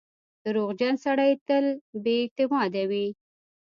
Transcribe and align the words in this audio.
•دروغجن 0.43 0.93
سړی 1.05 1.31
تل 1.47 1.65
بې 2.03 2.15
اعتماده 2.21 2.83
وي. 2.89 3.07